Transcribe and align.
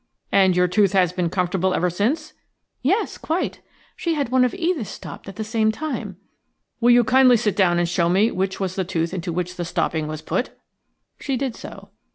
"And 0.31 0.55
your 0.55 0.67
tooth 0.67 0.93
has 0.93 1.13
been 1.13 1.29
comfortable 1.29 1.75
ever 1.75 1.91
since?" 1.91 2.33
"Yes, 2.81 3.19
quite. 3.19 3.59
She 3.95 4.15
had 4.15 4.29
one 4.29 4.43
of 4.43 4.55
Edith's 4.55 4.89
stopped 4.89 5.29
at 5.29 5.35
the 5.35 5.43
same 5.43 5.71
time." 5.71 6.17
"Will 6.79 6.89
you 6.89 7.03
kindly 7.03 7.37
sit 7.37 7.55
down 7.55 7.77
and 7.77 7.87
show 7.87 8.09
me 8.09 8.31
which 8.31 8.59
was 8.59 8.73
the 8.73 8.83
tooth 8.83 9.13
into 9.13 9.31
which 9.31 9.57
the 9.57 9.63
stopping 9.63 10.07
was 10.07 10.23
put?" 10.23 10.57
She 11.19 11.37
did 11.37 11.55
so. 11.55 11.91